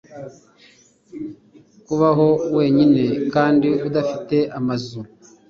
[1.85, 3.03] Kubaho wenyine
[3.33, 4.99] kandi udafite amazu